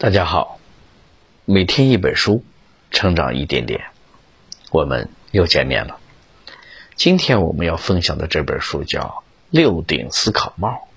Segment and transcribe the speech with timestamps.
[0.00, 0.60] 大家好，
[1.44, 2.44] 每天一本书，
[2.92, 3.86] 成长一点点，
[4.70, 5.98] 我们又见面了。
[6.94, 9.00] 今天我们要分享的这本书叫
[9.50, 10.88] 《六顶思考帽》。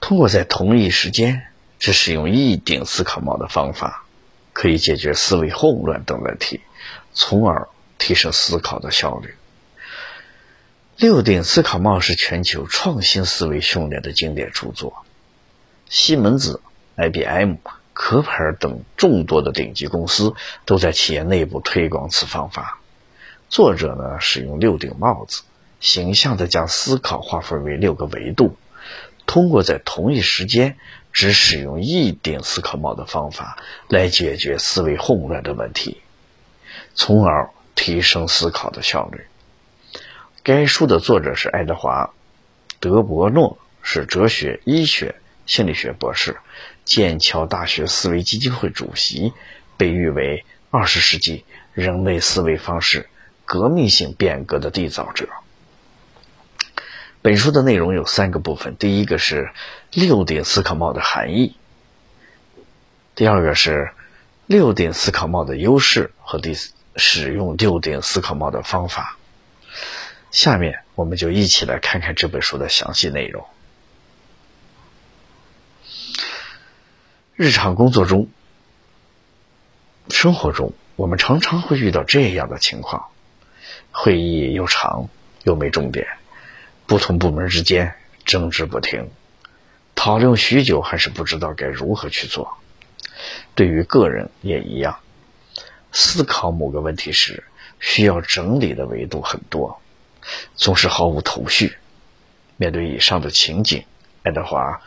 [0.00, 1.46] 通过在同一时间
[1.78, 4.04] 只使用一顶思考帽的方法，
[4.52, 6.60] 可以解决思维混乱等问题，
[7.14, 9.34] 从而提升思考的效率。
[10.98, 15.06] 六顶思考帽是全球创新思维训练的经典著作，
[15.88, 16.60] 西门子。
[17.02, 17.56] IBM、
[17.92, 20.34] 壳牌等众多的顶级公司
[20.64, 22.78] 都在企业内部推广此方法。
[23.48, 25.42] 作者呢，使用六顶帽子，
[25.80, 28.56] 形象地将思考划分为六个维度，
[29.26, 30.76] 通过在同一时间
[31.12, 36.00] 只使用一顶思考帽的方法来解决思维混乱的问题，
[36.94, 39.26] 从而提升思考的效率。
[40.44, 42.14] 该书的作者是爱德华·
[42.78, 45.16] 德伯诺，是哲学、医学。
[45.44, 46.36] 心理学博士，
[46.84, 49.32] 剑桥大学思维基金会主席，
[49.76, 53.08] 被誉为二十世纪人类思维方式
[53.44, 55.28] 革命性变革的缔造者。
[57.22, 59.52] 本书的内容有三个部分：第一个是
[59.92, 61.54] 六顶思考帽的含义；
[63.14, 63.92] 第二个是
[64.46, 66.56] 六顶思考帽的优势和第
[66.96, 69.16] 使用六顶思考帽的方法。
[70.32, 73.46] 下面我们就一起来看看这本书的详细内容。
[77.34, 78.28] 日常工作中、
[80.10, 83.06] 生活中，我们常常会遇到这样的情况：
[83.90, 85.08] 会议又长
[85.42, 86.06] 又没重点，
[86.86, 87.94] 不同部门之间
[88.26, 89.08] 争执不停，
[89.94, 92.58] 讨论许久还是不知道该如何去做。
[93.54, 95.00] 对于个人也一样，
[95.90, 97.44] 思考某个问题时，
[97.80, 99.80] 需要整理的维度很多，
[100.54, 101.78] 总是毫无头绪。
[102.58, 103.84] 面对以上的情景，
[104.22, 104.82] 爱德华。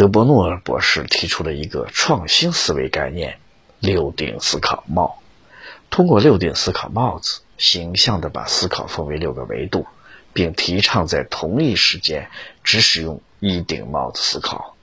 [0.00, 3.36] 德伯诺尔博士提出了一个创新思维概念——
[3.80, 5.20] 六顶思考帽。
[5.90, 9.86] 通过六顶思考帽子，形象地把思考分为六个维度，
[10.32, 12.30] 并提倡在同一时间
[12.64, 14.74] 只使用一顶帽子思考，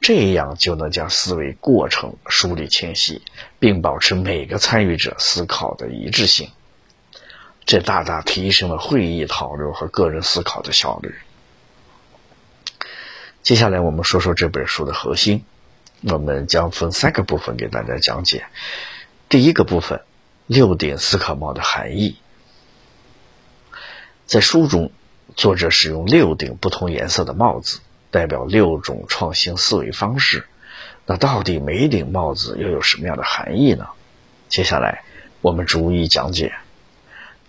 [0.00, 3.22] 这样就能将思维过程梳理清晰，
[3.58, 6.48] 并保持每个参与者思考的一致性。
[7.64, 11.12] 这大大提升了会议讨论和个人思考的效率。
[13.46, 15.44] 接下来我们说说这本书的核心，
[16.02, 18.46] 我们将分三个部分给大家讲解。
[19.28, 20.00] 第一个部分，
[20.48, 22.16] 六顶思考帽的含义。
[24.26, 24.90] 在书中，
[25.36, 27.78] 作者使用六顶不同颜色的帽子，
[28.10, 30.48] 代表六种创新思维方式。
[31.06, 33.86] 那到底每一顶帽子又有什么样的含义呢？
[34.48, 35.04] 接下来
[35.40, 36.52] 我们逐一讲解。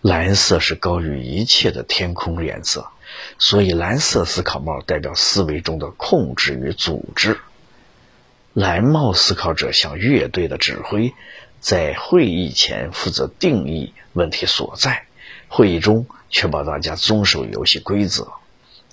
[0.08, 2.88] 蓝色是高于一切的天空颜色。
[3.40, 7.38] 所以，蓝色思考帽代表思维中的控制与组织。
[8.54, 11.14] 蓝帽思考者像乐队的指挥，
[11.60, 15.08] 在会议前负责定义问题所在，
[15.50, 18.32] 会议中确保大家遵守游戏规则，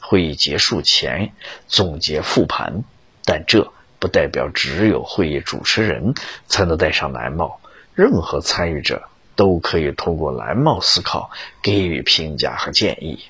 [0.01, 1.33] 会议结束前
[1.69, 2.83] 总结复盘。
[3.25, 6.15] 但这不代表只有会议主持人
[6.49, 7.61] 才能戴上蓝帽，
[7.95, 9.05] 任何参与者
[9.37, 11.31] 都可以通过蓝帽思考
[11.63, 13.25] 给予评价和建议。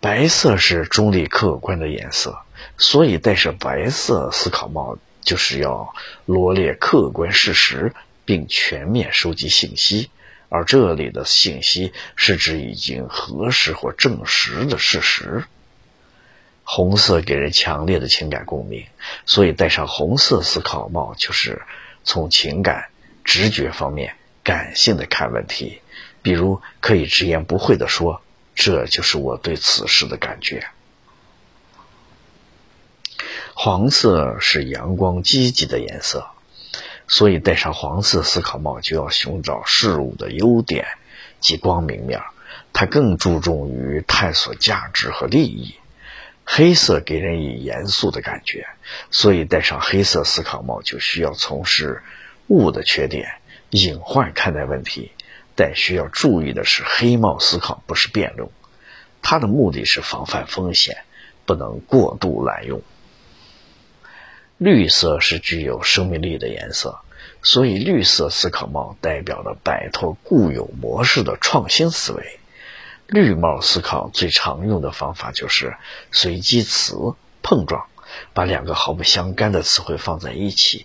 [0.00, 2.38] 白色是中立客观的颜色，
[2.76, 5.94] 所以戴上白色思考帽就是要
[6.26, 10.10] 罗列客观事实，并全面收集信息。
[10.48, 15.44] 而这里的信息是指已经核实或证实的事实。
[16.64, 18.86] 红色给人强烈的情感共鸣，
[19.24, 21.62] 所以戴上红色思考帽就是
[22.04, 22.90] 从情感、
[23.24, 25.80] 直觉方面感性的看问题，
[26.22, 28.22] 比如可以直言不讳地说。
[28.54, 30.66] 这就是我对此事的感觉。
[33.54, 36.26] 黄色是阳光积极的颜色，
[37.08, 40.86] 所以戴上黄色思考帽就要寻找事物的优点
[41.40, 42.20] 及光明面。
[42.74, 45.74] 它更注重于探索价值和利益。
[46.44, 48.66] 黑色给人以严肃的感觉，
[49.10, 52.02] 所以戴上黑色思考帽就需要从事
[52.52, 53.40] 物的缺点，
[53.70, 55.12] 隐患看待问题。
[55.54, 58.50] 但需要注意的是，黑帽思考不是辩论，
[59.22, 61.04] 它的目的是防范风险，
[61.46, 62.82] 不能过度滥用。
[64.58, 67.00] 绿色是具有生命力的颜色，
[67.42, 72.38] 所以绿色思考帽代表了摆脱固有模式的创新思维。
[73.06, 75.76] 绿帽思考最常用的方法就是
[76.12, 77.86] 随机词碰撞，
[78.32, 80.84] 把两个毫不相干的词汇放在一起。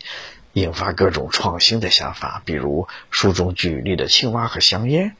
[0.57, 5.15] 引发各种创新的想法，比如书中举例的青蛙和香烟，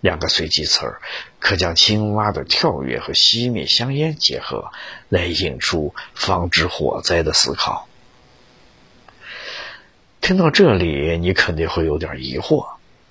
[0.00, 1.00] 两个随机词儿
[1.38, 4.72] 可将青蛙的跳跃和熄灭香烟结合，
[5.08, 7.86] 来引出防止火灾的思考。
[10.20, 12.66] 听到这里，你肯定会有点疑惑。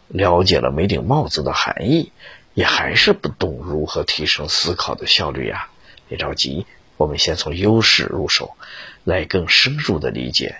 [0.10, 2.12] 了解了每顶帽子的含义，
[2.56, 5.70] 也还是不懂如何提升思考的效率呀？
[6.10, 6.66] 别着急，
[6.98, 8.58] 我们先从优势入手，
[9.06, 10.58] 来更深入的理解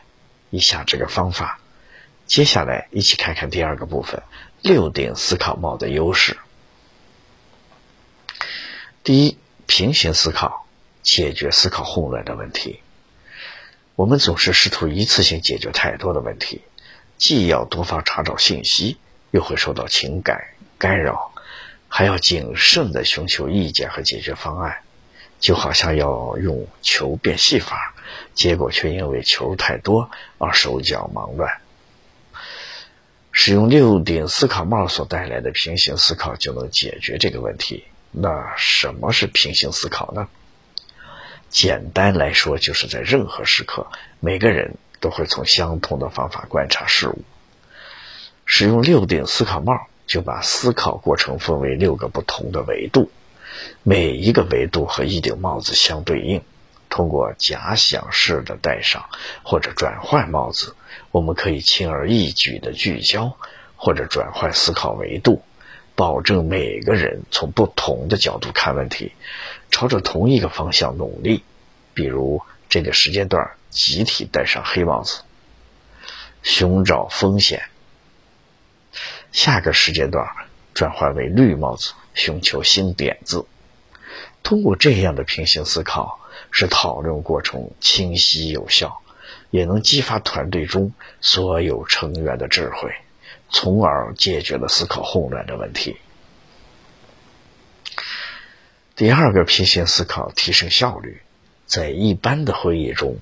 [0.50, 1.60] 一下这个方法。
[2.26, 4.22] 接下来一起看看第二个部分：
[4.62, 6.38] 六顶思考帽的优势。
[9.04, 10.68] 第一，平行思考，
[11.02, 12.82] 解决思考混乱的问题。
[13.96, 16.62] 我们总是试图一次性解决太多的问题，
[17.18, 18.98] 既要多方查找信息，
[19.32, 20.40] 又会受到情感
[20.78, 21.34] 干扰，
[21.88, 24.84] 还要谨慎地寻求意见和解决方案，
[25.40, 27.96] 就好像要用球变戏法，
[28.34, 31.62] 结果却因为球太多而手脚忙乱。
[33.32, 37.86] 使用六顶思考帽所带来的平行思考就能解决这个问题。
[38.12, 40.28] 那什么是平行思考呢？
[41.50, 43.88] 简单来说，就是在任何时刻，
[44.20, 47.24] 每个人都会从相同的方法观察事物。
[48.46, 53.12] 使用六顶思考帽，就把思考过程分为六个不同的维度，
[53.84, 56.42] 每一个维度和一顶帽子相对应。
[56.90, 59.10] 通过假想式的戴上
[59.44, 60.76] 或者转换帽子，
[61.12, 63.38] 我们可以轻而易举的聚焦
[63.76, 65.42] 或者转换思考维度。
[65.96, 69.12] 保证每个人从不同的角度看问题，
[69.70, 71.44] 朝着同一个方向努力。
[71.94, 75.24] 比如这个时间段集体戴上黑帽子，
[76.42, 77.60] 寻找风险；
[79.34, 80.26] 下个时间段
[80.74, 83.46] 转换为绿帽子，寻求新点子。
[84.44, 86.20] 通过这样的平行思考，
[86.52, 89.02] 使讨论过程清晰有效，
[89.50, 92.94] 也能激发团队中所有成员的智慧。
[93.52, 95.98] 从而解决了思考混乱的问题。
[98.96, 101.22] 第二个平行思考提升效率，
[101.66, 103.18] 在一般的会议中，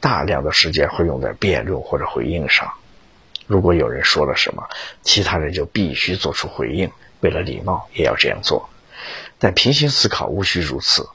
[0.00, 2.72] 大量的时间会用在辩论或者回应上。
[3.46, 4.66] 如果有人说了什么，
[5.02, 6.90] 其他人就必须做出回应，
[7.20, 8.70] 为了礼貌也要这样做。
[9.38, 11.08] 但平行思考无需如此，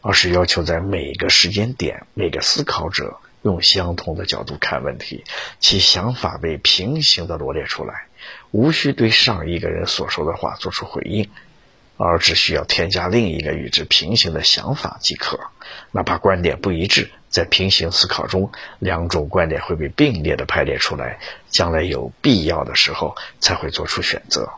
[0.00, 3.18] 而是要求在每个时间点，每个思考者。
[3.42, 5.22] 用相同的角度看问题，
[5.60, 8.06] 其想法被平行的罗列出来，
[8.52, 11.28] 无需对上一个人所说的话做出回应，
[11.98, 15.38] 而只需要添加另一个与之平行的想法即可。
[15.90, 21.18] 哪怕观点不一致，在平行思考中，两种观点会被并列的排列出来，
[21.50, 24.50] 将来有必要的时候才会做出选择。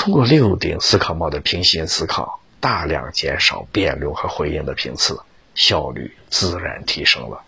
[0.00, 5.20] 通过六顶思考帽的平行思考，大量减少辩论和回应的频次。
[5.54, 7.42] 效率自然提升了。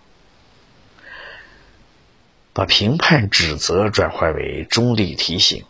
[2.53, 5.65] 把评判指责转换为中立提醒，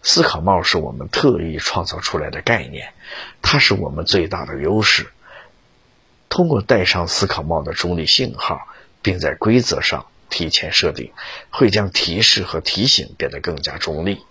[0.00, 2.92] 思考帽是我们特意创造出来的概念，
[3.42, 5.08] 它是我们最大的优势。
[6.28, 8.68] 通过戴上思考帽的中立信号，
[9.02, 11.12] 并在规则上提前设定，
[11.50, 14.22] 会将提示和提醒变得更加中立。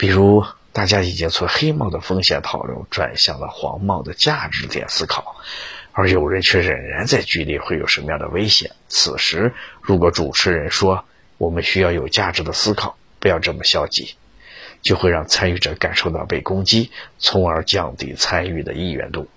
[0.00, 0.42] 比如。
[0.72, 5.34] 大家已经从黑帽的风险讨论转向了黄帽的价值点思考，
[5.90, 8.70] 而有人却仍然在局里会有什么样的危险？
[8.86, 9.52] 此时，
[9.82, 11.04] 如果主持人说
[11.38, 14.14] 我们需要有价值的思考，不要这么消极，
[14.80, 19.28] 就会让参与者感受到被攻击，从而降低参与的意愿度。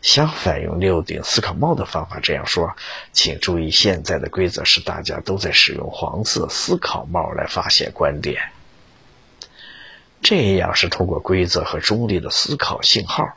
[0.00, 2.74] 相反，用六顶思考帽的方法这样说，
[3.12, 8.53] 请注意，现在的规则是大家都在使用黄色思考帽来发现观点。
[10.24, 13.28] 这样是通过规则和中立的思考信号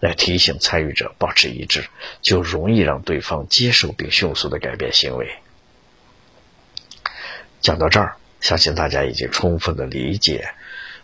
[0.00, 1.84] 来提醒参与者保持一致，
[2.22, 5.36] 就容易让对方接受并迅速的改变行为。
[7.60, 10.54] 讲到这儿，相信大家已经充分的理解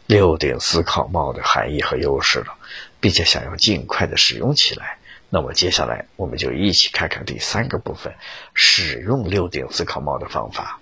[0.06, 2.56] 六顶思考帽的含义和优势了，
[2.98, 4.96] 并且想要尽快的使用起来。
[5.28, 8.14] 那么接下来我们就一起看看第三个部分：
[8.54, 10.80] 使用六顶思考帽的方法。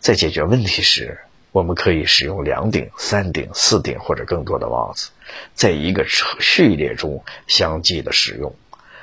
[0.00, 1.20] 在解决问题时。
[1.54, 5.10] 我们可以使用两顶、三顶、四顶或者更多的帽子，
[5.54, 6.04] 在一个
[6.40, 8.52] 序列中相继的使用，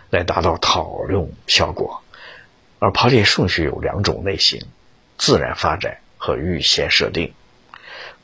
[0.10, 2.04] 来达到讨论效果。
[2.78, 4.66] 而排列顺序有两种类型：
[5.18, 7.34] 自然发展和预先设定。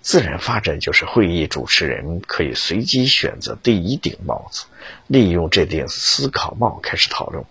[0.02, 4.66] 自然发展就是会议主持人可以随机选择第一顶帽子，
[5.08, 7.46] 利用这顶思考帽开始讨论，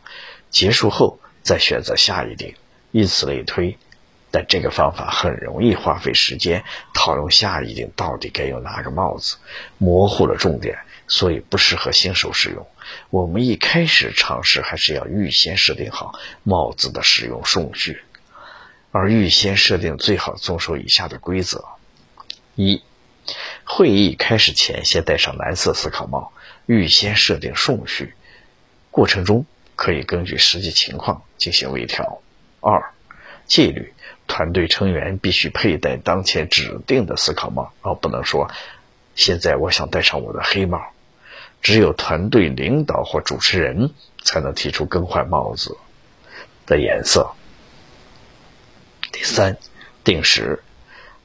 [0.50, 2.54] 结束后再选择下一顶，
[2.90, 3.78] 以此类推。
[4.30, 9.36] 但这个方法很容易花费时间讨论下一顶到底该用哪个帽子，
[9.78, 12.66] 模糊了重点，所以不适合新手使用。
[13.10, 18.02] 我们一开始尝试还是要预先设定好帽子的使用顺序，
[18.92, 21.64] 而预先设定最好遵守以下的规则：
[22.54, 22.82] 一、
[23.64, 26.32] 会议开始前，先戴上蓝色思考帽，
[26.66, 28.14] 预先设定顺序，
[28.90, 32.20] 过程中可以根据实际情况进行微调。
[32.60, 32.92] 二、
[33.46, 33.92] 纪律，
[34.36, 38.50] 团队成员必须佩戴当前指定的思考帽，而不能说
[39.14, 40.92] 现在我想戴上我的黑帽。
[41.62, 45.78] 只有团队领导或主持人才能提出更换帽子
[46.66, 47.32] 的颜色。
[49.10, 49.56] 第三，
[50.04, 50.62] 定时，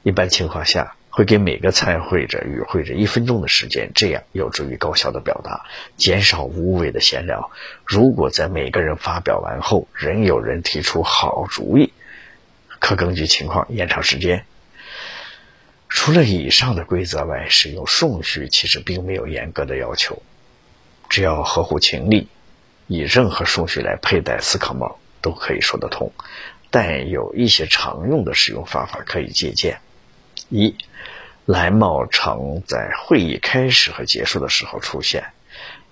[0.02, 5.66] 一般情况下会给每个参会者与会者一分钟的时间，这样有助于高效的表达，
[5.98, 7.50] 减少无谓的闲聊。
[7.84, 11.91] 如果在每个人发表完后仍有人提出好主意，
[12.82, 14.44] 可根据情况延长时间。
[15.88, 20.20] 除了以上的规则外，使用顺序其实并没有严格的要求，
[21.08, 22.26] 只要合乎情理，
[22.88, 26.10] 以任何顺序来佩戴思考帽都可以说得通。
[26.70, 29.78] 但有一些常用的使用方法可以借鉴：
[30.48, 30.74] 一，
[31.44, 35.26] 蓝帽常在会议开始和结束的时候出现。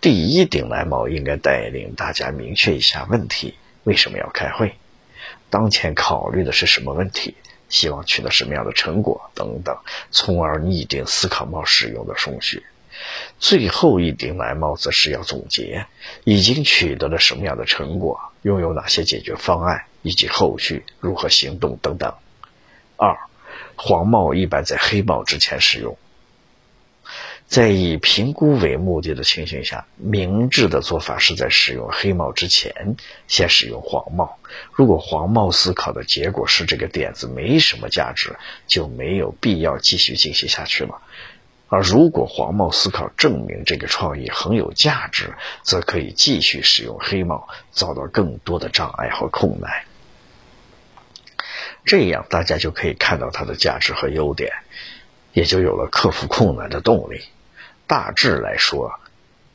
[0.00, 3.54] 第一顶蓝帽应该带领大家明确一下问题：
[3.84, 4.74] 为什么要开会？
[5.50, 7.34] 当前考虑的是什么问题？
[7.68, 9.76] 希望取得什么样的成果等等，
[10.10, 12.64] 从而拟定思考帽使用的顺序。
[13.38, 15.86] 最后一顶蓝帽子是要总结
[16.24, 22.12] 已经取得了什么样的成果，拥有哪些解决方案，以及后续如何行动等等。
[22.96, 23.16] 二，
[23.76, 25.96] 黄帽一般在黑帽之前使用。
[27.50, 32.94] 在以评估为目的的情形下，明智的做法是在使用黑帽之前，
[33.26, 34.38] 先使用黄帽。
[34.72, 38.36] 如果黄帽思考的结果是这个点子没什么价值，
[38.68, 41.02] 就没有必要继续进行下去了。
[41.66, 49.72] 而如果黄帽思考证明这个创意很有价值，则可以继续使用黑帽，遭到更多的障碍和困难。
[51.84, 54.52] 这样大家就可以看到它的价值和优点，
[55.32, 57.22] 也就有了克服困难的动力。
[57.90, 59.00] 大致来说，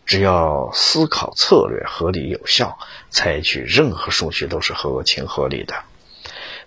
[0.05, 2.77] 只要思考策略合理有效，
[3.09, 5.73] 采取任何顺序都是合情合理的。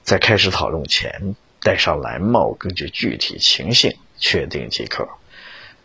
[0.03, 5.11] 在开始讨论前，戴上蓝帽，根据具体情形确定即可。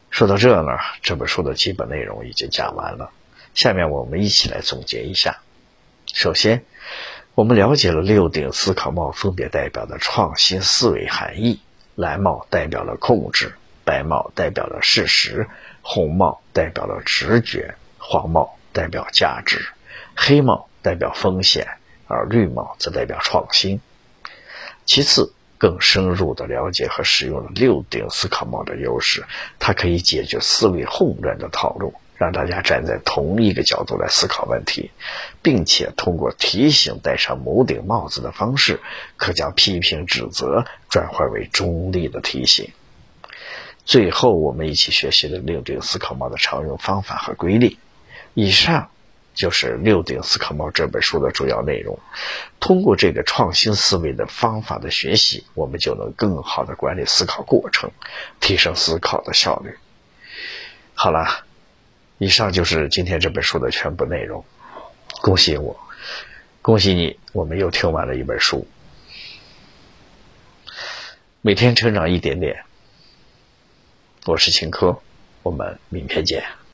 [0.10, 0.72] 说到这呢，
[1.02, 3.12] 这本书的基本内容已经讲完了。
[3.54, 5.42] 下面我们一起来总结一下。
[6.14, 6.64] 首先，
[7.36, 11.60] 我们了解了六顶思考帽分别代表的创新思维含义。
[11.96, 15.50] 蓝帽代表了控制，白帽代表了事实。
[15.84, 19.60] 红帽代表了直觉，黄帽代表价值，
[20.16, 21.68] 黑帽代表风险，
[22.08, 23.80] 而绿帽则代表创新。
[24.86, 29.24] 其次，更深入的了解和使用了六顶思考帽的优势，
[29.60, 34.90] 它可以解决思维混乱的套路，让大家站在同一个角度来思考问题，
[35.42, 38.80] 并且通过提醒戴上某顶帽子的方式，
[39.18, 42.70] 可将批评指责转化为中立的提醒。
[43.86, 47.78] 最后，我们一起学习了六顶思考帽的常用方法和规律。
[48.34, 48.90] 以上
[49.34, 52.00] 就是《六顶思考帽》这本书的主要内容。
[52.60, 57.92] 通过这个创新思维的方法的学习，我们就能更好的管理思考过程，
[58.40, 59.76] 提升思考的效率。
[60.94, 61.44] 好了，
[62.20, 64.46] 以上就是今天这本书的全部内容。
[65.22, 65.78] 恭喜我，
[66.62, 68.66] 恭喜你，我们又听完了一本书。
[71.42, 72.64] 每天成长一点点。
[74.26, 74.98] 我是秦科，
[75.42, 76.42] 我们明天见。